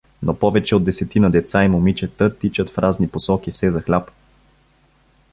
[0.23, 4.11] Но повече от десетина деца и момичета тичат в разни посоки все за хляб.